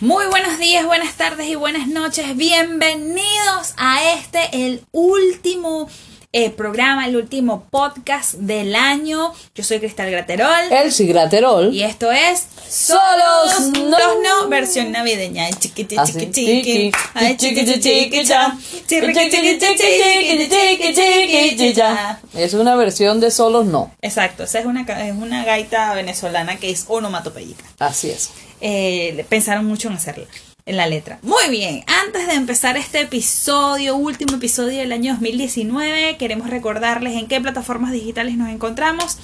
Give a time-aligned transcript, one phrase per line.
[0.00, 2.36] Muy buenos días, buenas tardes y buenas noches.
[2.36, 5.88] Bienvenidos a este, el último
[6.34, 9.32] eh, programa, el último podcast del año.
[9.54, 10.72] Yo soy Cristal Graterol.
[10.72, 11.72] Elsie Graterol.
[11.72, 15.48] Y esto es Solos no, no versión navideña.
[15.50, 16.92] Chiqui, chiqui, chiqui, chiqui.
[17.14, 18.58] Ay, chiqui, chiqui, chiqui, cha.
[18.88, 22.20] Chiqui, chiqui, chiqui, chiqui, chiqui, chiqui, cha.
[22.34, 23.92] Es una versión de Solos no.
[24.02, 27.64] Exacto, esa es una, es una gaita venezolana que es onomatopeica.
[27.78, 28.30] Así es.
[28.60, 30.24] Eh, pensaron mucho en hacerla,
[30.66, 31.18] en la letra.
[31.22, 37.26] Muy bien, antes de empezar este episodio, último episodio del año 2019, queremos recordarles en
[37.26, 39.18] qué plataformas digitales nos encontramos.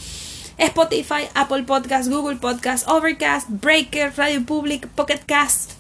[0.59, 5.73] Spotify, Apple Podcast, Google Podcast, Overcast, Breaker, Radio Public, Pocket Cast,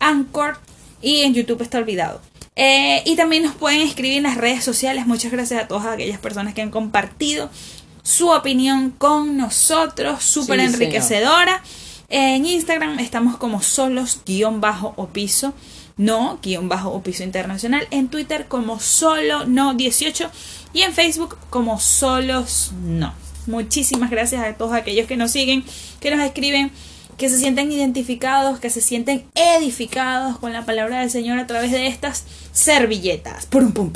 [0.00, 0.58] Anchor
[1.00, 2.20] y en YouTube está olvidado.
[2.56, 5.06] Eh, y también nos pueden escribir en las redes sociales.
[5.06, 7.50] Muchas gracias a todas aquellas personas que han compartido
[8.02, 11.62] su opinión con nosotros, súper Sí, enriquecedora.
[12.08, 15.52] En Instagram estamos como solos guion bajo o piso,
[15.96, 17.86] no guion bajo o piso internacional.
[17.90, 20.30] En Twitter como solo no 18
[20.72, 23.12] y en Facebook como solos no.
[23.46, 25.64] Muchísimas gracias a todos aquellos que nos siguen,
[26.00, 26.70] que nos escriben,
[27.18, 31.70] que se sienten identificados, que se sienten edificados con la palabra del Señor a través
[31.70, 33.46] de estas servilletas.
[33.46, 33.92] Purum, pum.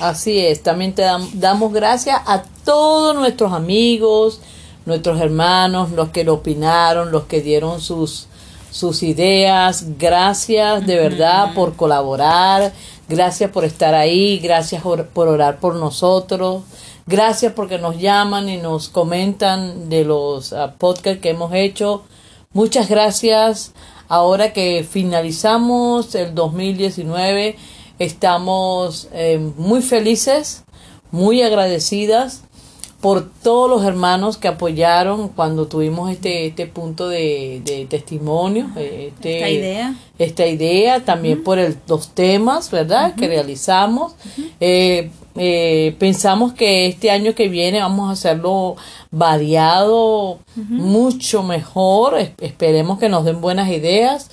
[0.00, 0.62] Así es.
[0.62, 4.40] También te dam- damos gracias a todos nuestros amigos,
[4.88, 8.26] nuestros hermanos, los que lo opinaron, los que dieron sus,
[8.70, 9.84] sus ideas.
[9.98, 12.72] Gracias de verdad por colaborar.
[13.06, 14.38] Gracias por estar ahí.
[14.38, 16.62] Gracias por, por orar por nosotros.
[17.06, 22.04] Gracias porque nos llaman y nos comentan de los ah, podcasts que hemos hecho.
[22.52, 23.72] Muchas gracias.
[24.08, 27.56] Ahora que finalizamos el 2019,
[27.98, 30.64] estamos eh, muy felices,
[31.10, 32.47] muy agradecidas
[33.00, 39.12] por todos los hermanos que apoyaron cuando tuvimos este, este punto de, de testimonio, eh,
[39.14, 39.94] este- Esta idea.
[40.18, 43.14] esta idea, también por el, los temas, ¿verdad?
[43.14, 44.14] Que realizamos.
[44.58, 48.74] Eh, eh, pensamos que este año que viene vamos a hacerlo
[49.12, 52.18] variado, mucho mejor.
[52.18, 54.30] Es- esperemos que nos den buenas ideas.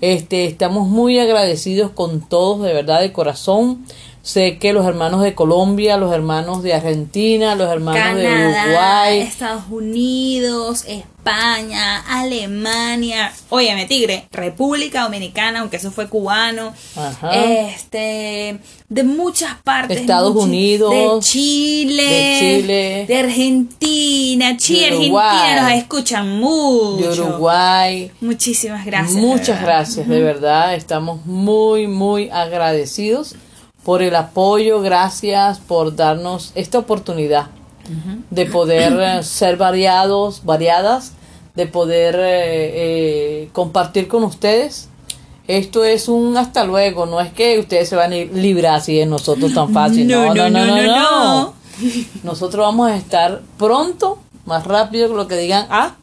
[0.00, 3.84] Este, estamos muy agradecidos con todos, de verdad, de corazón.
[4.28, 9.62] Sé que los hermanos de Colombia, los hermanos de Argentina, los hermanos de Uruguay, Estados
[9.70, 17.30] Unidos, España, Alemania, óyeme tigre, República Dominicana, aunque eso fue cubano, Ajá.
[17.42, 25.72] este, de muchas partes, Estados Unidos, de Chile, de Chile, de Argentina, Chile, Argentina nos
[25.72, 28.10] escuchan mucho, de Uruguay.
[28.20, 30.74] muchísimas gracias, Muchas gracias, de verdad.
[30.74, 33.34] Estamos muy, muy agradecidos
[33.88, 34.82] por el apoyo.
[34.82, 37.46] Gracias por darnos esta oportunidad
[38.28, 41.12] de poder eh, ser variados, variadas,
[41.54, 44.90] de poder eh, eh, compartir con ustedes.
[45.46, 49.06] Esto es un hasta luego, no es que ustedes se van a librar así de
[49.06, 50.06] nosotros tan fácil.
[50.06, 51.54] No, no, no, no, no.
[52.24, 55.94] Nosotros vamos a estar pronto, más rápido que lo que digan, ah,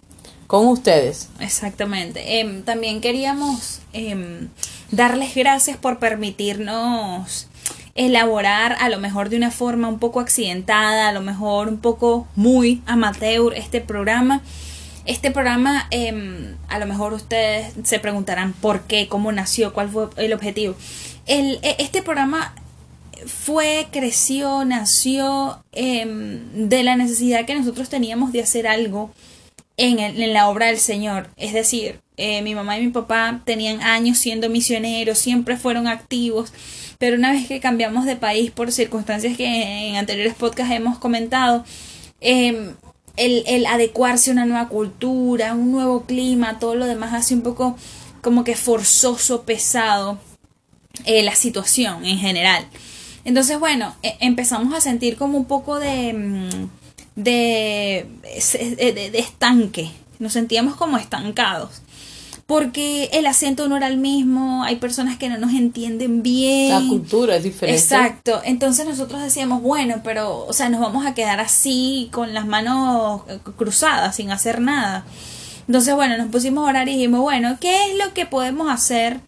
[0.48, 1.30] con ustedes.
[1.40, 2.40] Exactamente.
[2.40, 4.50] Em, también queríamos em,
[4.90, 7.48] darles gracias por permitirnos
[7.96, 12.28] elaborar a lo mejor de una forma un poco accidentada, a lo mejor un poco
[12.36, 14.42] muy amateur este programa.
[15.06, 20.08] Este programa, em, a lo mejor ustedes se preguntarán por qué, cómo nació, cuál fue
[20.18, 20.76] el objetivo.
[21.26, 22.54] El, e- este programa
[23.28, 29.12] fue, creció, nació em, de la necesidad que nosotros teníamos de hacer algo
[29.78, 31.30] en, el- en la obra del Señor.
[31.38, 36.52] Es decir, eh, mi mamá y mi papá tenían años siendo misioneros, siempre fueron activos,
[36.98, 41.64] pero una vez que cambiamos de país por circunstancias que en anteriores podcasts hemos comentado,
[42.22, 42.72] eh,
[43.18, 47.42] el, el adecuarse a una nueva cultura, un nuevo clima, todo lo demás hace un
[47.42, 47.78] poco
[48.22, 50.18] como que forzoso, pesado
[51.06, 52.66] eh, la situación en general.
[53.24, 56.70] Entonces, bueno, e- empezamos a sentir como un poco de, mm,
[57.16, 58.06] de,
[58.78, 59.92] de- de estanque.
[60.20, 61.82] Nos sentíamos como estancados.
[62.46, 66.70] Porque el acento no era el mismo, hay personas que no nos entienden bien.
[66.70, 67.82] La cultura es diferente.
[67.82, 68.40] Exacto.
[68.44, 73.24] Entonces nosotros decíamos, bueno, pero, o sea, nos vamos a quedar así con las manos
[73.56, 75.06] cruzadas, sin hacer nada.
[75.68, 79.22] Entonces, bueno, nos pusimos a orar y dijimos, bueno, ¿qué es lo que podemos hacer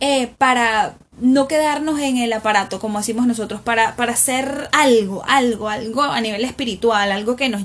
[0.00, 5.68] eh, para no quedarnos en el aparato, como decimos nosotros, para, para hacer algo, algo,
[5.68, 7.62] algo a nivel espiritual, algo que nos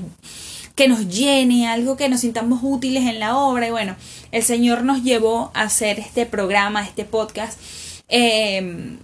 [0.74, 3.66] que nos llene, algo que nos sintamos útiles en la obra.
[3.66, 3.96] Y bueno,
[4.36, 7.58] el Señor nos llevó a hacer este programa, este podcast,
[8.08, 8.98] eh,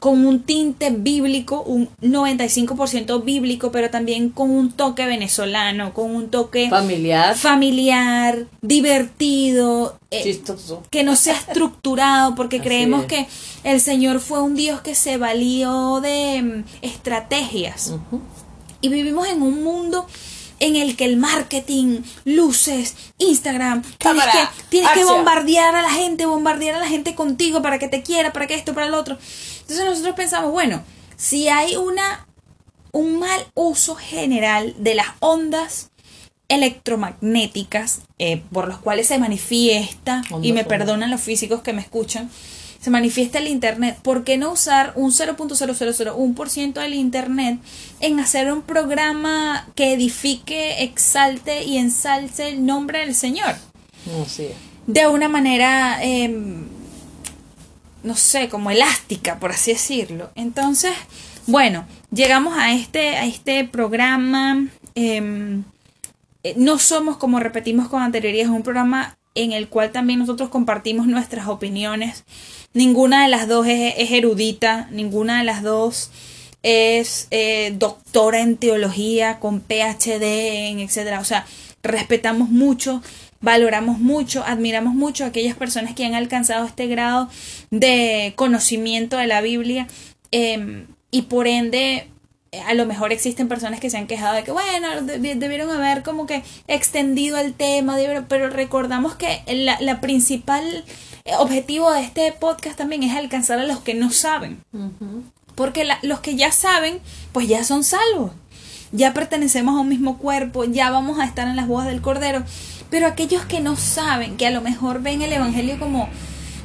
[0.00, 6.30] con un tinte bíblico, un 95% bíblico, pero también con un toque venezolano, con un
[6.30, 10.42] toque familiar, familiar divertido, eh,
[10.90, 13.28] que no sea estructurado, porque creemos que
[13.64, 17.94] el Señor fue un Dios que se valió de mm, estrategias.
[18.80, 20.06] Y vivimos en un mundo
[20.62, 24.38] en el que el marketing, luces, Instagram, tienes que,
[24.68, 28.32] tienes que bombardear a la gente, bombardear a la gente contigo para que te quiera,
[28.32, 29.18] para que esto, para el otro.
[29.60, 30.82] Entonces nosotros pensamos, bueno,
[31.16, 32.26] si hay una
[32.92, 35.90] un mal uso general de las ondas
[36.48, 42.30] electromagnéticas eh, por los cuales se manifiesta, y me perdonan los físicos que me escuchan,
[42.82, 47.60] se manifiesta el Internet, ¿por qué no usar un 0.0001% del Internet
[48.00, 53.54] en hacer un programa que edifique, exalte y ensalce el nombre del Señor?
[54.88, 56.66] De una manera, em,
[58.02, 60.32] no sé, como elástica, por así decirlo.
[60.34, 60.90] Entonces,
[61.46, 64.66] bueno, llegamos a este, a este programa.
[64.96, 65.62] Em,
[66.42, 70.48] eh, no somos, como repetimos con anterioridad, es un programa en el cual también nosotros
[70.48, 72.24] compartimos nuestras opiniones
[72.74, 76.10] Ninguna de las dos es, erudita, ninguna de las dos
[76.62, 80.22] es eh, doctora en teología con PhD
[80.70, 81.20] en etcétera.
[81.20, 81.44] O sea,
[81.82, 83.02] respetamos mucho,
[83.42, 87.28] valoramos mucho, admiramos mucho a aquellas personas que han alcanzado este grado
[87.70, 89.86] de conocimiento de la Biblia
[90.30, 92.08] em, y por ende
[92.66, 96.26] a lo mejor existen personas que se han quejado de que, bueno, debieron haber como
[96.26, 97.96] que extendido el tema,
[98.28, 100.84] pero recordamos que la, la principal
[101.38, 104.62] objetivo de este podcast también es alcanzar a los que no saben.
[105.54, 107.00] Porque los que ya saben,
[107.32, 108.32] pues ya son salvos.
[108.90, 112.44] Ya pertenecemos a un mismo cuerpo, ya vamos a estar en las bodas del Cordero.
[112.90, 116.10] Pero aquellos que no saben, que a lo mejor ven el Evangelio como,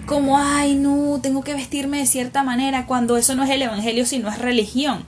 [0.05, 4.05] como, ay, no, tengo que vestirme de cierta manera, cuando eso no es el Evangelio,
[4.05, 5.05] sino es religión.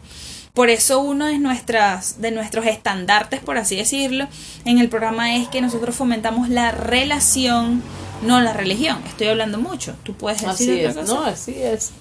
[0.53, 4.27] Por eso uno de, nuestras, de nuestros estandartes, por así decirlo,
[4.65, 7.83] en el programa es que nosotros fomentamos la relación
[8.21, 8.97] no la religión.
[9.07, 9.95] Estoy hablando mucho.
[10.03, 11.91] Tú puedes decir así es, No, así es.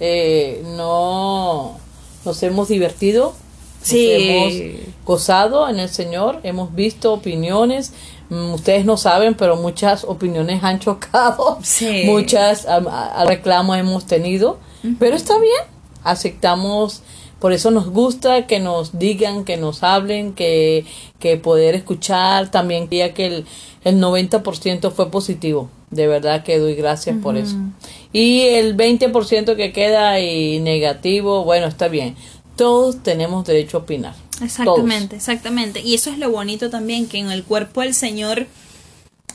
[0.00, 1.78] Eh, no
[2.24, 3.34] nos hemos divertido,
[3.82, 4.10] sí.
[4.10, 7.92] hemos gozado en el Señor, hemos visto opiniones.
[8.28, 12.02] Mm, ustedes no saben, pero muchas opiniones han chocado, sí.
[12.04, 12.66] muchas
[13.26, 14.58] reclamos hemos tenido,
[14.98, 15.62] pero está bien,
[16.04, 17.02] aceptamos
[17.38, 20.84] por eso nos gusta que nos digan, que nos hablen, que,
[21.20, 22.50] que poder escuchar.
[22.50, 23.46] También quería que el,
[23.84, 25.70] el 90% fue positivo.
[25.90, 27.56] De verdad que doy gracias por eso.
[28.12, 32.16] Y el 20% que queda y negativo, bueno, está bien.
[32.56, 34.14] Todos tenemos derecho a opinar.
[34.42, 35.80] Exactamente, exactamente.
[35.80, 38.46] Y eso es lo bonito también, que en el cuerpo del Señor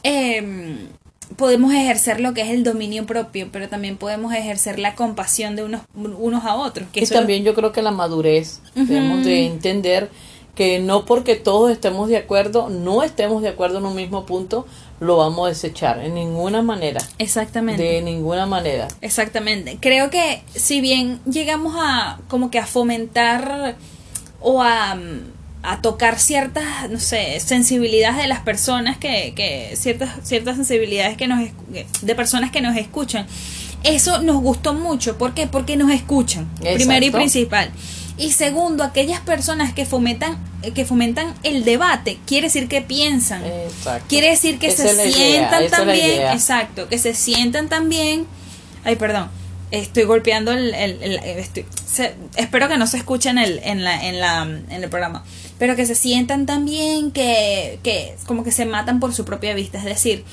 [0.04, 0.88] eh,
[1.36, 5.64] podemos ejercer lo que es el dominio propio, pero también podemos ejercer la compasión de
[5.64, 6.88] unos, unos a otros.
[6.92, 10.10] Que y también yo creo que la madurez, tenemos de entender
[10.56, 14.68] que no porque todos estemos de acuerdo, no estemos de acuerdo en un mismo punto,
[15.00, 17.02] lo vamos a desechar en ninguna manera.
[17.18, 17.82] Exactamente.
[17.82, 18.88] De ninguna manera.
[19.02, 19.78] Exactamente.
[19.82, 23.76] Creo que si bien llegamos a como que a fomentar
[24.40, 24.98] o a
[25.64, 31.26] a tocar ciertas, no sé, sensibilidades de las personas que, que ciertas, ciertas sensibilidades que
[31.28, 31.40] nos,
[32.02, 33.26] de personas que nos escuchan.
[33.84, 35.18] Eso nos gustó mucho.
[35.18, 35.48] ¿Por qué?
[35.48, 37.72] Porque nos escuchan, primero y principal.
[38.18, 40.38] Y segundo, aquellas personas que fomentan,
[40.76, 43.42] que fomentan el debate, quiere decir que piensan.
[44.08, 46.24] Quiere decir que se sientan también.
[46.34, 48.28] Exacto, que se sientan también.
[48.84, 49.30] Ay, perdón.
[49.72, 50.76] Estoy golpeando el.
[52.36, 55.24] espero que no se escuche en el, en la, en la, en el programa
[55.64, 59.78] pero que se sientan también que, que como que se matan por su propia vista,
[59.78, 60.26] es decir,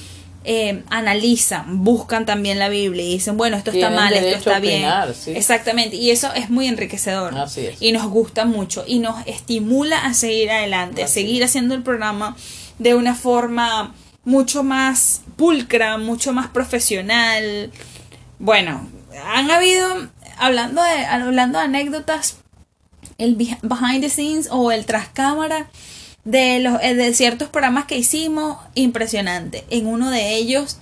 [0.42, 4.84] eh, analizan, buscan también la Biblia y dicen, bueno, esto está mal, esto está bien.
[5.28, 7.32] Exactamente, y eso es muy enriquecedor.
[7.78, 12.36] Y nos gusta mucho y nos estimula a seguir adelante, a seguir haciendo el programa
[12.80, 13.94] de una forma
[14.24, 17.70] mucho más pulcra, mucho más profesional.
[18.40, 18.84] Bueno,
[19.26, 20.08] han habido,
[20.38, 22.39] hablando de, hablando de anécdotas
[23.20, 25.68] el behind the scenes o el tras cámara
[26.24, 29.64] de, los, eh, de ciertos programas que hicimos, impresionante.
[29.70, 30.78] En uno de ellos,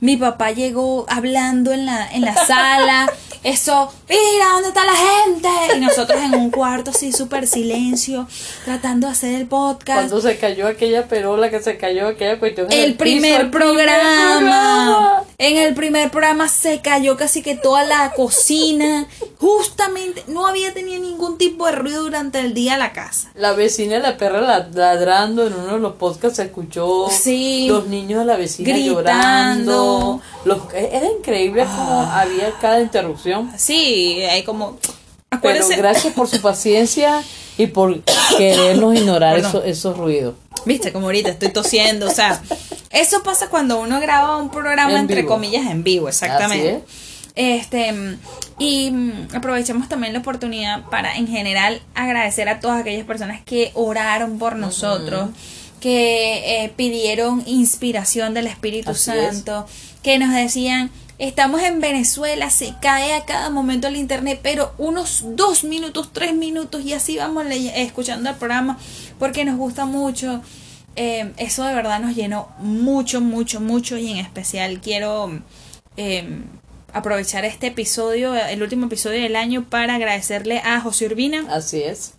[0.00, 3.10] mi papá llegó hablando en la, en la sala
[3.42, 5.48] eso, mira, ¿dónde está la gente?
[5.76, 8.26] Y nosotros en un cuarto así, súper silencio,
[8.64, 10.08] tratando de hacer el podcast.
[10.08, 12.66] Cuando se cayó aquella perola, que se cayó aquella cuestión.
[12.70, 15.22] El, primer, programa.
[15.38, 19.06] En el primer programa se cayó casi que toda la cocina.
[19.38, 23.30] Justamente, no había tenido ningún tipo de ruido durante el día la casa.
[23.34, 24.40] La vecina de la perra
[24.72, 27.08] ladrando en uno de los podcasts se escuchó.
[27.10, 27.66] Sí.
[27.68, 28.94] Los niños de la vecina gritando.
[28.94, 32.20] llorando Los, era increíble como Ah.
[32.20, 33.27] había cada interrupción.
[33.56, 34.78] Sí, hay como...
[34.80, 34.96] Pero
[35.40, 37.22] Acuérdense, gracias por su paciencia
[37.58, 38.02] y por
[38.38, 39.50] querernos ignorar Perdón.
[39.50, 40.34] eso- esos ruidos.
[40.64, 42.40] Viste, como ahorita estoy tosiendo, o sea,
[42.90, 45.28] eso pasa cuando uno graba un programa En entre vivo.
[45.34, 46.76] comillas en vivo, exactamente.
[46.76, 47.94] Así Este,
[48.58, 53.70] y mm, aprovechamos también la oportunidad para en general agradecer a todas aquellas personas que
[53.74, 55.28] oraron por nosotros,
[55.80, 59.36] que eh, pidieron inspiración del Espíritu Así es.
[59.36, 59.66] Santo,
[60.02, 65.22] que nos decían, estamos en Venezuela, se cae a cada momento el internet, pero unos
[65.36, 68.78] dos minutos, tres minutos y así vamos escuchando el programa
[69.18, 70.42] porque nos gusta mucho.
[70.96, 75.30] Eh, eso de verdad nos llenó mucho, mucho, mucho y en especial quiero
[75.96, 76.42] eh,
[76.92, 81.46] aprovechar este episodio, el último episodio del año, para agradecerle a José Urbina.
[81.50, 82.14] Así es.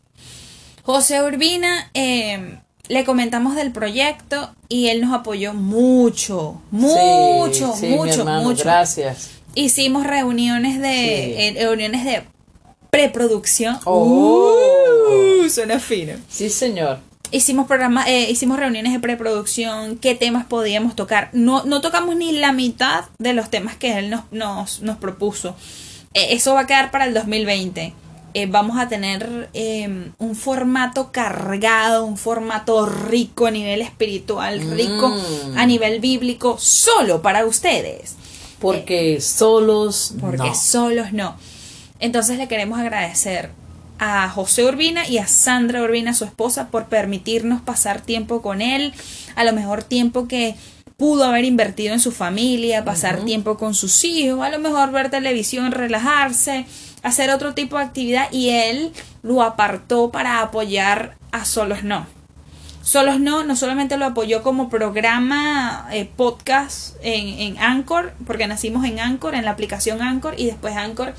[0.84, 7.88] José Urbina, eh, le comentamos del proyecto y él nos apoyó mucho, mucho, Sí, sí,
[7.88, 8.64] mi mucho, hermano, mucho.
[8.66, 9.30] Gracias.
[9.56, 11.34] Hicimos reuniones de Sí.
[11.38, 12.24] eh, reuniones de
[12.90, 13.78] preproducción.
[13.86, 14.54] Oh.
[15.44, 16.14] Uh, suena fino.
[16.30, 17.00] Sí, señor.
[17.32, 21.30] Hicimos programas, eh, hicimos reuniones de preproducción, qué temas podíamos tocar.
[21.32, 25.56] No, no tocamos ni la mitad de los temas que él nos, nos, nos propuso.
[26.16, 27.94] Eh, eso va a quedar para el 2020.
[28.34, 35.10] Eh, vamos a tener eh, un formato cargado, un formato rico a nivel espiritual, rico
[35.10, 35.58] Mm.
[35.58, 38.16] a nivel bíblico, solo para ustedes.
[38.60, 40.56] Porque solos Porque no.
[40.56, 41.36] solos no.
[42.00, 43.50] Entonces le queremos agradecer
[44.00, 48.94] a José Urbina y a Sandra Urbina, su esposa, por permitirnos pasar tiempo con él,
[49.36, 50.56] a lo mejor tiempo que
[50.98, 55.10] pudo haber invertido en su familia, pasar tiempo con sus hijos, a lo mejor ver
[55.10, 56.66] televisión, relajarse,
[57.04, 58.92] hacer otro tipo de actividad y él
[59.22, 62.06] lo apartó para apoyar a Solos No.
[62.82, 68.86] Solos No, no solamente lo apoyó como programa eh, podcast en, en Anchor, porque nacimos
[68.86, 71.14] en Anchor, en la aplicación Anchor, y después Anchor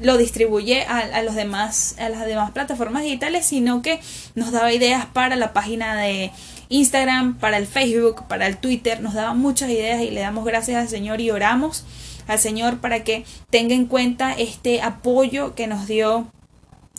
[0.00, 4.00] lo distribuye a, los demás, a las demás plataformas digitales, sino que
[4.34, 6.30] nos daba ideas para la página de
[6.70, 10.80] Instagram, para el Facebook, para el Twitter, nos daba muchas ideas y le damos gracias
[10.80, 11.84] al Señor y oramos
[12.32, 16.26] al Señor para que tenga en cuenta este apoyo que nos dio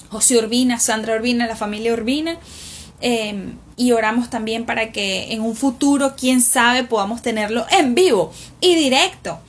[0.10, 2.38] José Urbina, Sandra Urbina, la familia Urbina.
[3.02, 8.32] eh, y oramos también para que en un futuro, quién sabe, podamos tenerlo en vivo
[8.60, 9.40] y directo.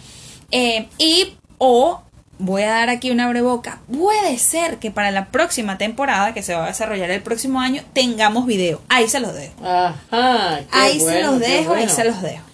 [0.50, 2.00] Eh, y o
[2.38, 3.80] voy a dar aquí una breboca.
[3.92, 7.82] Puede ser que para la próxima temporada, que se va a desarrollar el próximo año,
[7.92, 8.80] tengamos video.
[8.88, 9.54] Ahí se los dejo.
[9.66, 10.60] Ajá.
[10.70, 12.44] ahí se los dejo, ahí se los dejo.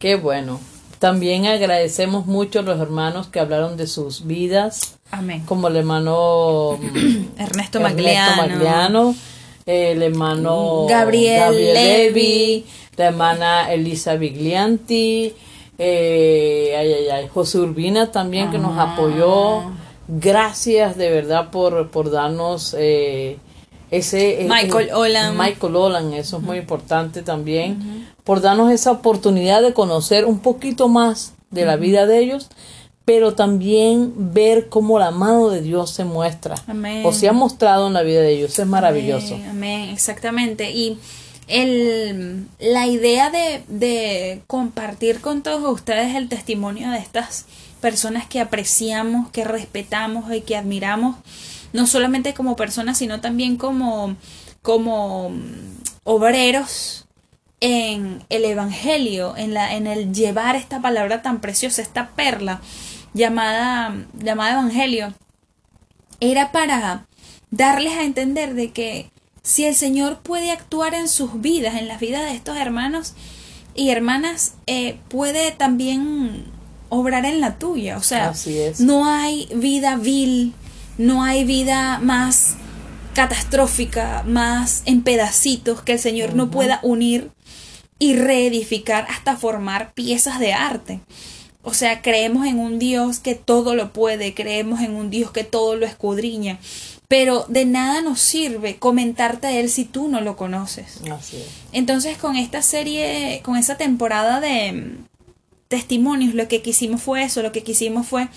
[0.00, 0.58] Qué bueno.
[1.04, 5.42] También agradecemos mucho a los hermanos que hablaron de sus vidas, Amén.
[5.44, 6.78] como el hermano
[7.38, 8.36] Ernesto Ernesto Magliano.
[8.38, 9.14] Magliano,
[9.66, 11.74] el hermano Gabriel Levy.
[11.74, 15.34] Levy, la hermana Elisa Viglianti,
[15.76, 18.94] eh, ay, ay, ay, José Urbina también que nos Ah.
[18.94, 19.72] apoyó.
[20.08, 23.36] Gracias de verdad por, por darnos eh,
[23.96, 24.42] ese...
[24.42, 25.38] eh, Michael eh, Olam.
[25.38, 28.06] Michael Olam, eso es muy importante también.
[28.24, 32.48] Por darnos esa oportunidad de conocer un poquito más de la vida de ellos,
[33.04, 37.02] pero también ver cómo la mano de Dios se muestra Amén.
[37.04, 38.58] o se ha mostrado en la vida de ellos.
[38.58, 39.34] Es maravilloso.
[39.34, 40.70] Amén, amén, exactamente.
[40.70, 40.98] Y
[41.46, 47.44] el, la idea de, de compartir con todos ustedes el testimonio de estas
[47.82, 51.16] personas que apreciamos, que respetamos y que admiramos,
[51.74, 54.16] no solamente como personas, sino también como,
[54.62, 55.32] como
[56.04, 57.06] obreros
[57.60, 62.62] en el Evangelio, en, la, en el llevar esta palabra tan preciosa, esta perla
[63.12, 65.14] llamada, llamada Evangelio,
[66.20, 67.06] era para
[67.50, 69.10] darles a entender de que
[69.42, 73.14] si el Señor puede actuar en sus vidas, en las vidas de estos hermanos
[73.74, 76.44] y hermanas, eh, puede también
[76.88, 77.96] obrar en la tuya.
[77.96, 78.32] O sea,
[78.78, 80.54] no hay vida vil,
[80.98, 82.56] no hay vida más
[83.14, 87.30] catastrófica, más en pedacitos que el Señor no pueda unir
[87.98, 91.00] y reedificar hasta formar piezas de arte.
[91.62, 95.44] O sea, creemos en un Dios que todo lo puede, creemos en un Dios que
[95.44, 96.58] todo lo escudriña,
[97.08, 101.00] pero de nada nos sirve comentarte de Él si tú no lo conoces.
[101.10, 101.46] Así es.
[101.72, 105.04] Entonces, con esta serie, con esa temporada de mm,
[105.68, 108.28] testimonios, lo que quisimos fue eso, lo que quisimos fue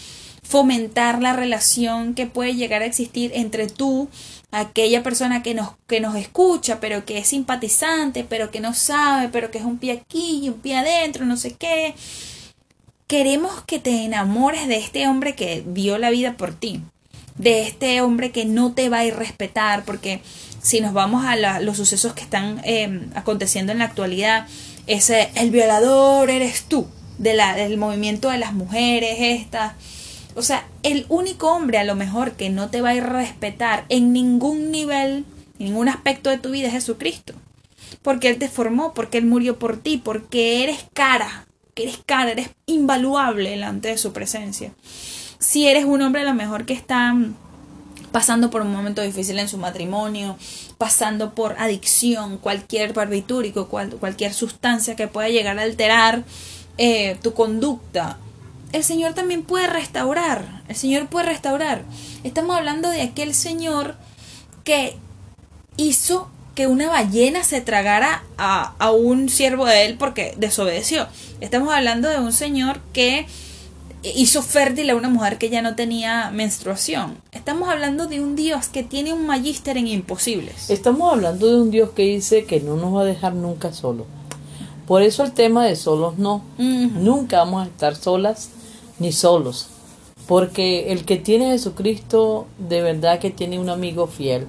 [0.47, 4.07] fomentar la relación que puede llegar a existir entre tú,
[4.51, 9.27] aquella persona que nos, que nos escucha, pero que es simpatizante, pero que no sabe,
[9.29, 11.95] pero que es un pie aquí y un pie adentro, no sé qué.
[13.07, 16.81] Queremos que te enamores de este hombre que dio la vida por ti,
[17.35, 20.21] de este hombre que no te va a ir respetar, porque
[20.61, 24.47] si nos vamos a los sucesos que están eh, aconteciendo en la actualidad,
[24.87, 26.87] ese el violador eres tú.
[27.17, 29.73] del movimiento de las mujeres estas.
[30.37, 33.09] O sea, el único hombre a lo mejor que no te va a ir a
[33.09, 35.25] respetar en ningún nivel,
[35.57, 37.33] en ningún aspecto de tu vida es Jesucristo.
[38.03, 42.31] Porque Él te formó, porque Él murió por ti, porque eres cara, que eres cara,
[42.31, 44.73] eres invaluable delante de su presencia.
[45.39, 47.15] Si eres un hombre a lo mejor que está
[48.11, 50.37] pasando por un momento difícil en su matrimonio,
[50.77, 56.23] pasando por adicción, cualquier barbitúrico, cualquier sustancia que pueda llegar a alterar
[56.77, 58.19] eh, tu conducta,
[58.73, 60.61] el Señor también puede restaurar.
[60.67, 61.83] El Señor puede restaurar.
[62.23, 63.95] Estamos hablando de aquel Señor
[64.63, 64.95] que
[65.77, 71.07] hizo que una ballena se tragara a, a un siervo de él porque desobedeció.
[71.39, 73.27] Estamos hablando de un Señor que
[74.03, 77.17] hizo fértil a una mujer que ya no tenía menstruación.
[77.31, 80.69] Estamos hablando de un Dios que tiene un magíster en imposibles.
[80.69, 84.07] Estamos hablando de un Dios que dice que no nos va a dejar nunca solos.
[84.87, 86.43] Por eso el tema de solos no.
[86.57, 88.49] Nunca vamos a estar solas
[88.99, 89.69] ni solos.
[90.27, 94.47] Porque el que tiene a Jesucristo de verdad que tiene un amigo fiel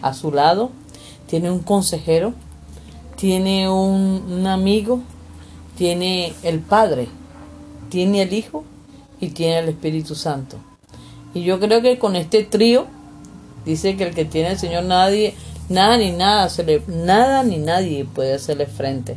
[0.00, 0.70] a su lado,
[1.26, 2.34] tiene un consejero,
[3.16, 5.00] tiene un, amigo,
[5.76, 7.06] tiene el Padre,
[7.88, 8.64] tiene el Hijo
[9.20, 10.56] y tiene el Espíritu Santo.
[11.34, 12.86] Y yo creo que con este trío,
[13.64, 15.34] dice que el que tiene el Señor nadie,
[15.68, 19.16] nada ni nada, se le, nada ni nadie puede hacerle frente.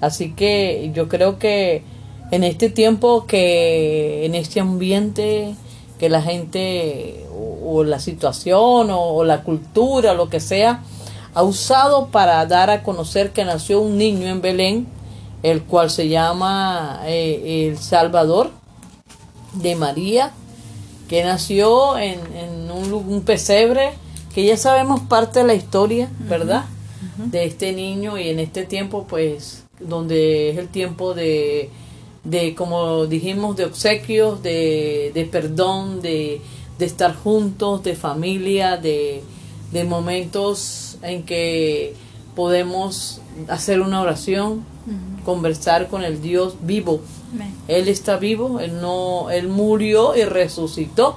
[0.00, 1.82] Así que yo creo que
[2.30, 5.54] en este tiempo que, en este ambiente
[5.98, 10.82] que la gente o, la situación o, la cultura o lo que sea
[11.34, 14.86] ha usado para dar a conocer que nació un niño en Belén,
[15.42, 18.50] el cual se llama eh, el Salvador,
[19.54, 20.32] de María,
[21.08, 22.20] que nació en,
[22.70, 23.92] un, pesebre,
[24.34, 26.64] que ya sabemos parte de la historia, ¿verdad?
[27.16, 31.70] De este niño y en este tiempo, pues, donde es el tiempo de,
[32.24, 36.40] de como dijimos, de obsequios, de, de perdón, de,
[36.78, 39.22] de, estar juntos, de familia, de,
[39.72, 41.94] de momentos en que
[42.34, 44.64] podemos hacer una oración,
[45.24, 47.00] conversar con el Dios vivo.
[47.68, 51.16] Él está vivo, él no, él murió y resucitó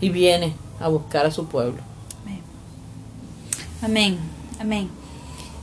[0.00, 1.82] y viene a buscar a su pueblo.
[3.82, 4.16] Amén,
[4.60, 4.88] amén.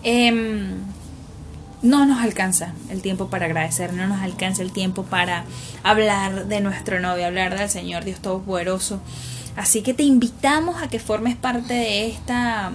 [0.04, 0.82] Em,
[1.82, 5.46] no nos alcanza el tiempo para agradecer, no nos alcanza el tiempo para
[5.84, 9.02] hablar de nuestro novio, hablar del Señor Dios Todopoderoso.
[9.56, 12.72] Así que te invitamos a que formes parte de esta,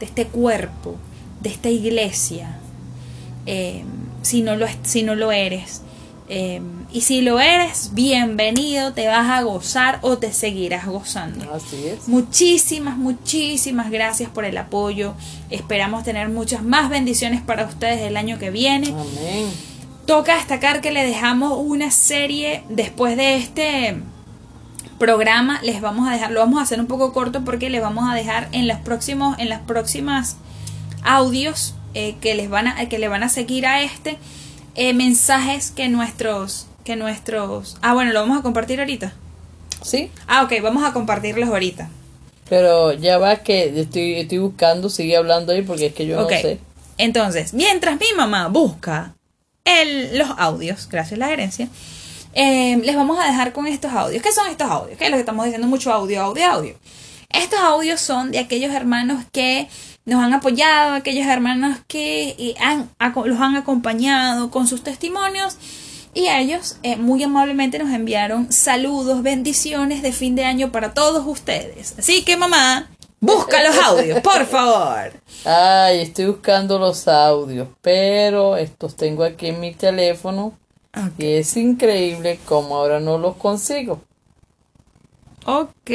[0.00, 0.96] de este cuerpo,
[1.40, 2.58] de esta iglesia.
[3.46, 3.86] Em,
[4.22, 5.82] si no lo, si no lo eres,
[6.30, 11.54] Em, y si lo eres, bienvenido, te vas a gozar o te seguirás gozando.
[11.54, 12.06] Así es.
[12.06, 15.14] Muchísimas, muchísimas gracias por el apoyo.
[15.48, 18.88] Esperamos tener muchas más bendiciones para ustedes el año que viene.
[18.88, 19.50] Amén.
[20.04, 23.96] Toca destacar que le dejamos una serie después de este
[24.98, 25.60] programa.
[25.62, 28.14] Les vamos a dejar, lo vamos a hacer un poco corto porque les vamos a
[28.14, 30.36] dejar en los próximos, en las próximas
[31.02, 34.18] audios eh, que les van a, que le van a seguir a este
[34.78, 37.76] eh, mensajes que nuestros, que nuestros...
[37.82, 39.12] Ah, bueno, lo vamos a compartir ahorita.
[39.82, 40.08] ¿Sí?
[40.28, 41.90] Ah, ok, vamos a compartirlos ahorita.
[42.48, 46.28] Pero ya va que estoy, estoy buscando, sigue hablando ahí porque es que yo no
[46.28, 46.60] sé.
[46.96, 49.16] Entonces, mientras mi mamá busca
[49.64, 51.68] el, los audios, gracias a la herencia,
[52.34, 54.22] eh, les vamos a dejar con estos audios.
[54.22, 54.96] ¿Qué son estos audios?
[54.96, 55.66] ¿Qué es lo que estamos diciendo?
[55.66, 56.74] Mucho audio, audio, audio.
[57.30, 59.68] Estos audios son de aquellos hermanos que
[60.08, 62.90] nos han apoyado, aquellos hermanos que eh, han,
[63.24, 65.58] los han acompañado con sus testimonios
[66.14, 71.26] y ellos eh, muy amablemente nos enviaron saludos, bendiciones de fin de año para todos
[71.26, 71.94] ustedes.
[71.98, 72.88] Así que mamá,
[73.20, 75.12] busca los audios, por favor.
[75.44, 80.54] Ay, estoy buscando los audios, pero estos tengo aquí en mi teléfono
[81.18, 84.00] y es increíble como ahora no los consigo.
[85.50, 85.90] Ok.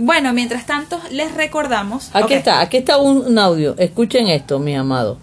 [0.00, 2.10] Bueno, mientras tanto, les recordamos.
[2.12, 3.74] Aquí está, aquí está un, audio.
[3.78, 5.16] Escuchen esto, mi amado.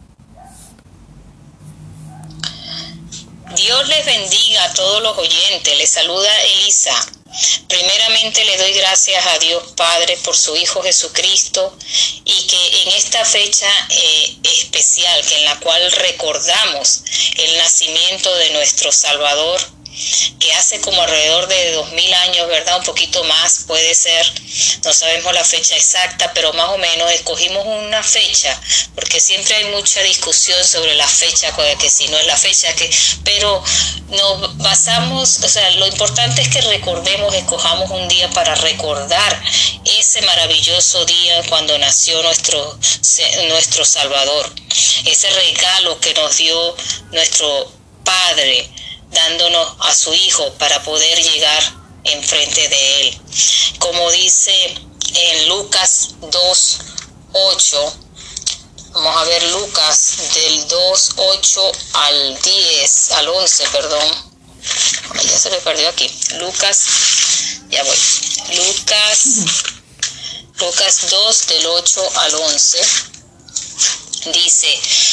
[3.56, 5.78] Dios les bendiga a todos los oyentes.
[5.78, 6.96] Les saluda Elisa.
[7.68, 11.78] Primeramente le doy gracias a Dios Padre por su Hijo Jesucristo
[12.26, 17.04] y que en esta fecha eh, especial, que en la cual recordamos
[17.38, 19.62] el nacimiento de nuestro Salvador,
[20.40, 22.78] que hace como alrededor de dos mil años, ¿verdad?
[22.78, 24.26] Un poquito más puede ser,
[24.84, 28.60] no sabemos la fecha exacta, pero más o menos escogimos una fecha,
[28.96, 32.90] porque siempre hay mucha discusión sobre la fecha, que si no es la fecha, que,
[33.24, 33.64] pero
[34.10, 39.44] nos basamos, o sea, lo importante es que recordemos, escojamos un día para recordar
[39.86, 42.80] ese maravilloso día cuando nació nuestro,
[43.50, 44.54] nuestro Salvador,
[45.06, 46.76] ese regalo que nos dio
[47.12, 47.72] nuestro
[48.04, 48.70] Padre
[49.12, 51.64] dándonos a su Hijo para poder llegar
[52.04, 53.22] enfrente de Él.
[53.80, 54.54] Como dice
[55.14, 56.80] en Lucas 2,
[57.34, 57.98] 8,
[58.94, 64.32] vamos a ver Lucas del 2, 8 al 10, al 11, perdón.
[65.24, 66.10] ya se me perdió aquí.
[66.40, 66.86] Lucas,
[67.70, 67.98] ya voy.
[68.56, 69.26] Lucas,
[70.60, 73.19] Lucas 2 del 8 al 11
[74.26, 74.68] Dice,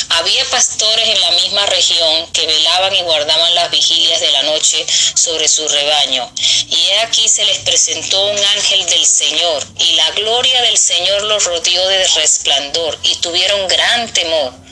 [0.09, 4.85] había pastores en la misma región que velaban y guardaban las vigilias de la noche
[5.15, 6.29] sobre su rebaño.
[6.69, 11.23] Y he aquí se les presentó un ángel del Señor, y la gloria del Señor
[11.23, 14.66] los rodeó de resplandor, y tuvieron gran temor.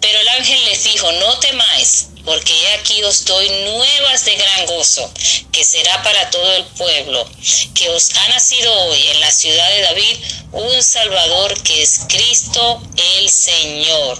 [0.00, 4.66] Pero el ángel les dijo, no temáis, porque he aquí os doy nuevas de gran
[4.66, 5.10] gozo,
[5.52, 7.28] que será para todo el pueblo,
[7.74, 10.16] que os ha nacido hoy en la ciudad de David
[10.52, 12.82] un Salvador que es Cristo
[13.18, 14.18] el Señor.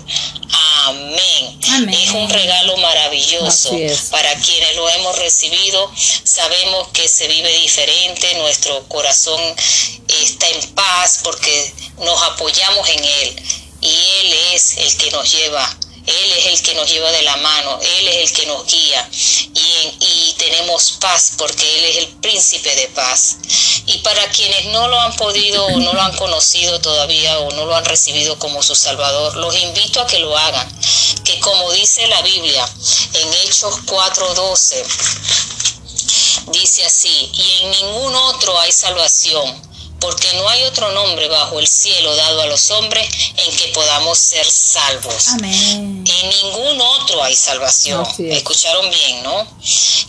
[0.86, 1.60] Amén.
[1.90, 3.70] Es un regalo maravilloso
[4.10, 5.90] para quienes lo hemos recibido.
[6.24, 9.40] Sabemos que se vive diferente, nuestro corazón
[10.08, 13.88] está en paz porque nos apoyamos en Él y
[14.20, 17.80] Él es el que nos lleva él es el que nos lleva de la mano,
[17.80, 19.08] Él es el que nos guía
[19.54, 23.38] y, y, tenemos paz porque Él es el príncipe de paz.
[23.86, 27.64] Y para quienes no lo han podido o no lo han conocido todavía o no
[27.64, 30.68] lo han recibido como su Salvador, los invito a que lo hagan.
[31.24, 32.68] Que como dice la Biblia
[33.14, 34.84] en Hechos 4:12,
[36.48, 39.73] dice así, y en ningún otro hay salvación
[40.04, 44.18] porque no hay otro nombre bajo el cielo dado a los hombres en que podamos
[44.18, 45.28] ser salvos.
[45.28, 46.04] Amén.
[46.06, 48.06] En ningún otro hay salvación.
[48.18, 49.46] Escucharon bien, ¿no?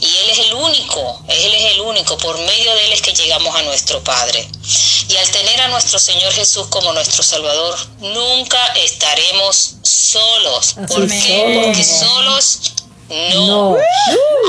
[0.02, 3.14] Y Él es el único, Él es el único, por medio de Él es que
[3.14, 4.46] llegamos a nuestro Padre.
[5.08, 10.76] Y al tener a nuestro Señor Jesús como nuestro Salvador, nunca estaremos solos.
[10.90, 11.62] ¿Por qué?
[11.64, 12.60] Porque solos
[13.08, 13.78] no.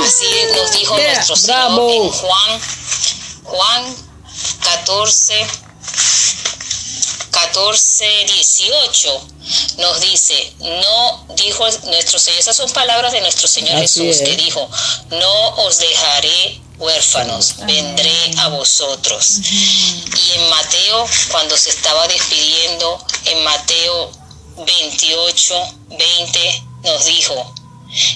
[0.04, 2.60] Así nos dijo nuestro Señor en Juan,
[3.44, 4.05] Juan
[4.76, 5.46] 14,
[7.30, 9.28] 14, 18
[9.78, 14.68] nos dice, no, dijo nuestro Señor, esas son palabras de nuestro Señor Jesús, que dijo,
[15.10, 19.38] no os dejaré huérfanos, vendré a vosotros.
[19.50, 24.12] Y en Mateo, cuando se estaba despidiendo, en Mateo
[24.58, 27.54] 28, 20, nos dijo,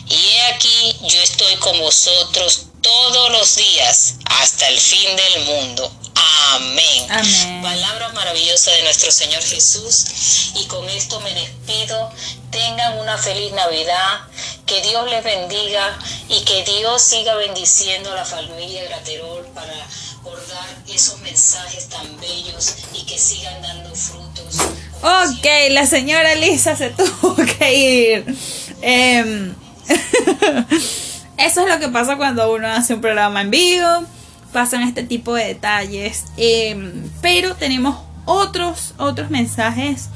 [0.09, 5.93] y he aquí yo estoy con vosotros todos los días hasta el fin del mundo.
[6.15, 7.63] Amén.
[7.63, 10.53] Palabra maravillosa de nuestro Señor Jesús.
[10.57, 12.11] Y con esto me despido.
[12.51, 14.21] Tengan una feliz Navidad.
[14.67, 19.75] Que Dios les bendiga y que Dios siga bendiciendo a la familia Graterol para
[20.23, 24.59] bordar esos mensajes tan bellos y que sigan dando frutos.
[25.03, 28.37] Ok, la señora Lisa se tuvo que ir.
[28.83, 29.55] Em,
[31.37, 34.07] eso es lo que pasa cuando uno hace un programa en vivo
[34.53, 36.27] pasan este tipo de detalles.
[36.37, 40.09] Em, pero tenemos otros, otros mensajes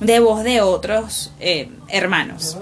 [0.00, 2.58] de voz de otros em, hermanos.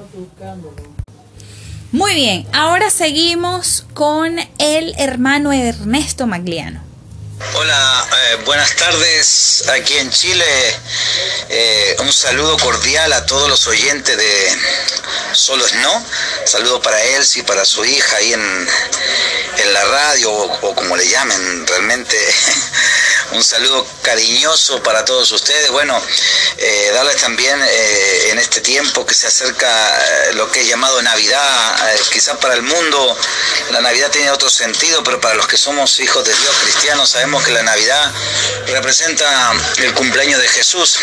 [1.93, 6.84] Muy bien, ahora seguimos con el hermano Ernesto Magliano.
[7.53, 10.45] Hola, eh, buenas tardes aquí en Chile.
[11.51, 14.59] Eh, un saludo cordial a todos los oyentes de
[15.33, 16.07] Solo es No.
[16.47, 16.99] Saludo para
[17.37, 18.69] y para su hija ahí en,
[19.59, 22.19] en la radio o como le llamen realmente.
[23.35, 25.71] Un saludo cariñoso para todos ustedes.
[25.71, 26.01] Bueno,
[26.57, 31.03] eh, darles también eh, en este tiempo que se acerca eh, lo que es llamado
[31.03, 33.19] Navidad, quizás para el mundo
[33.71, 37.43] la Navidad tiene otro sentido, pero para los que somos hijos de Dios cristianos sabemos
[37.45, 38.13] que la Navidad
[38.69, 40.99] representa el cumpleaños de Jesús.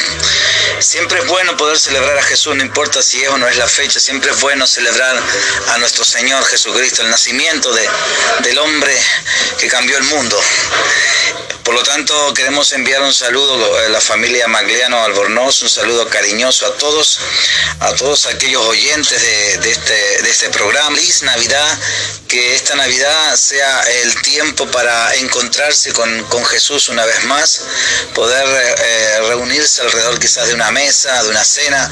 [0.80, 3.68] Siempre es bueno poder celebrar a Jesús, no importa si es o no es la
[3.68, 5.22] fecha, siempre es bueno celebrar
[5.68, 7.90] a nuestro Señor Jesucristo, el nacimiento de,
[8.44, 8.98] del hombre
[9.60, 10.42] que cambió el mundo.
[11.64, 16.66] Por lo tanto, queremos enviar un saludo a la familia Magliano Albornoz, un saludo cariñoso
[16.66, 17.20] a todos,
[17.80, 19.22] a todos aquellos oyentes
[19.62, 20.96] de, este, este programa.
[20.96, 21.80] Feliz Navidad,
[22.28, 27.62] que esta Navidad sea el tiempo para encontrarse con, Jesús una vez más,
[28.14, 31.90] poder eh, reunirse alrededor quizás de una mesa, de una cena,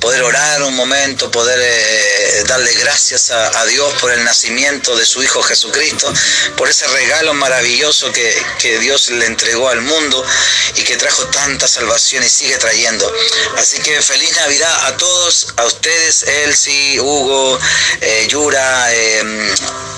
[0.00, 5.22] poder orar un momento, poder eh, darle gracias a, Dios por el nacimiento de su
[5.22, 6.12] Hijo Jesucristo,
[6.56, 10.24] por ese regalo maravilloso que Dios le entregó al mundo
[10.76, 13.10] y que trajo tanta salvación y sigue trayendo.
[13.56, 17.58] Así que feliz Navidad a todos, a ustedes, Elsie, Hugo,
[18.00, 19.54] eh, Yura, eh,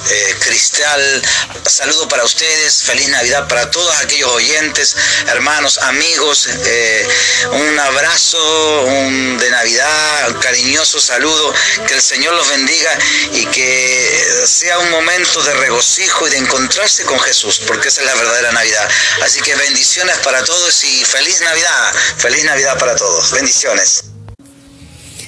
[0.09, 1.23] eh Cristal,
[1.67, 4.97] saludo para ustedes, feliz Navidad para todos aquellos oyentes,
[5.29, 7.09] hermanos, amigos, eh,
[7.53, 11.55] un abrazo un de Navidad, un cariñoso saludo,
[11.87, 12.91] que el Señor los bendiga
[13.33, 18.07] y que sea un momento de regocijo y de encontrarse con Jesús, porque esa es
[18.07, 18.89] la verdadera Navidad.
[19.23, 24.05] Así que bendiciones para todos y feliz Navidad, feliz Navidad para todos, bendiciones.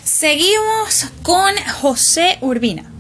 [0.05, 2.92] Seguimos con José Urbina.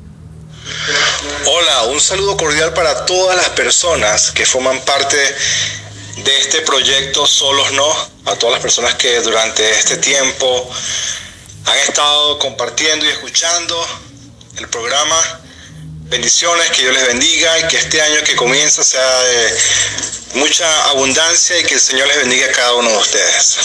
[1.46, 7.72] Hola, un saludo cordial para todas las personas que forman parte de este proyecto Solos
[7.72, 7.90] No,
[8.26, 10.70] a todas las personas que durante este tiempo
[11.66, 13.86] han estado compartiendo y escuchando
[14.58, 15.40] el programa.
[16.04, 19.58] Bendiciones, que Dios les bendiga y que este año que comienza sea de
[20.34, 23.56] mucha abundancia y que el Señor les bendiga a cada uno de ustedes.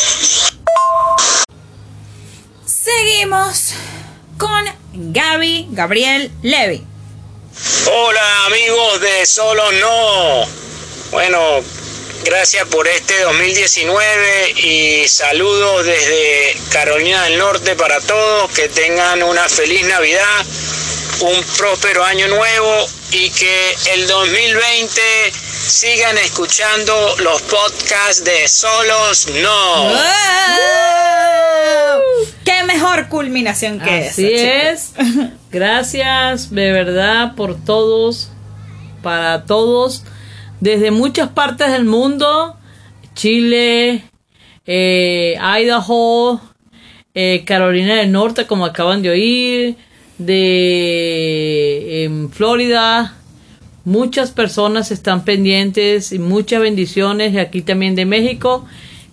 [2.65, 3.73] Seguimos
[4.37, 6.86] con Gaby Gabriel Levy.
[7.91, 10.45] Hola amigos de Solo No.
[11.09, 11.63] Bueno,
[12.23, 18.51] gracias por este 2019 y saludos desde Carolina del Norte para todos.
[18.51, 20.45] Que tengan una feliz Navidad,
[21.21, 25.01] un próspero año nuevo y que el 2020
[25.67, 26.93] sigan escuchando
[27.23, 29.91] los podcasts de Solos No.
[32.43, 34.93] ¡Qué mejor culminación que Así es.
[35.51, 38.29] Gracias de verdad por todos,
[39.01, 40.03] para todos,
[40.59, 42.57] desde muchas partes del mundo,
[43.15, 44.03] Chile,
[44.65, 46.41] eh, Idaho,
[47.13, 49.77] eh, Carolina del Norte, como acaban de oír,
[50.17, 53.15] de en Florida.
[53.85, 58.65] Muchas personas están pendientes y muchas bendiciones y aquí también de México,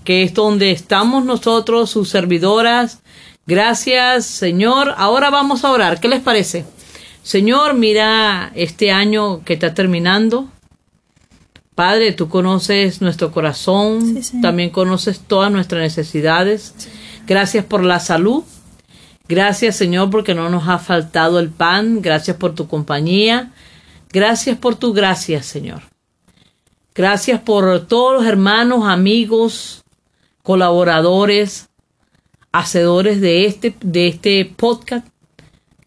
[0.02, 3.00] que es donde estamos nosotros, sus servidoras.
[3.46, 4.94] Gracias, Señor.
[4.96, 6.00] Ahora vamos a orar.
[6.00, 6.64] ¿Qué les parece?
[7.22, 10.48] Señor, mira este año que está terminando.
[11.74, 16.74] Padre, tú conoces nuestro corazón, también conoces todas nuestras necesidades.
[17.26, 18.44] Gracias por la salud.
[19.26, 22.02] Gracias, Señor, porque no nos ha faltado el pan.
[22.02, 23.52] Gracias por tu compañía.
[24.12, 25.82] Gracias por tu gracia, Señor.
[26.94, 29.82] Gracias por todos los hermanos, amigos,
[30.42, 31.68] colaboradores,
[32.52, 35.06] hacedores de este, de este podcast.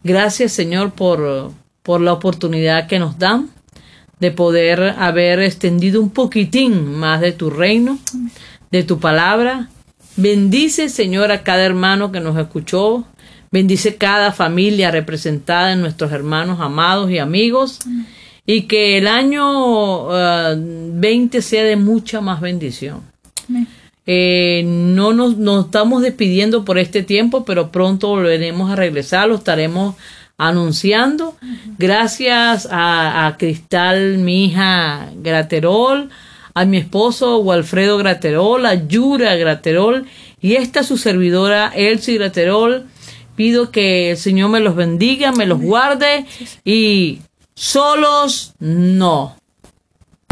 [0.02, 3.50] Gracias, Señor, por, por la oportunidad que nos dan
[4.20, 7.98] de poder haber extendido un poquitín más de tu reino,
[8.70, 9.70] de tu palabra.
[10.16, 13.06] Bendice, Señor, a cada hermano que nos escuchó.
[13.50, 17.80] Bendice cada familia representada en nuestros hermanos amados y amigos.
[18.46, 23.02] Y que el año uh, 20 sea de mucha más bendición.
[24.06, 29.34] Eh, no nos, nos, estamos despidiendo por este tiempo, pero pronto volveremos a regresar, lo
[29.34, 29.96] estaremos
[30.38, 31.36] anunciando.
[31.76, 36.08] Gracias a, a Cristal, mi hija Graterol,
[36.54, 40.06] a mi esposo Walfredo Graterol, a Yura Graterol
[40.40, 42.86] y esta su servidora Elsie Graterol.
[43.38, 46.26] Pido que el Señor me los bendiga, me los guarde
[46.64, 47.20] y
[47.54, 49.37] solos no.